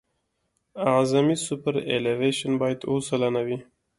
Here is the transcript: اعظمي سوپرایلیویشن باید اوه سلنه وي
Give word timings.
اعظمي 0.91 1.35
سوپرایلیویشن 1.45 2.51
باید 2.61 2.79
اوه 2.89 3.01
سلنه 3.09 3.41
وي 3.47 3.57